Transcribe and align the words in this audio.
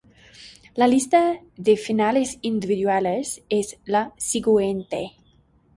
La 0.73 0.87
lista 0.87 1.37
de 1.57 1.77
finales 1.77 2.39
individuales 2.41 3.43
es 3.49 3.77
la 3.85 4.15
siguiente 4.17 5.11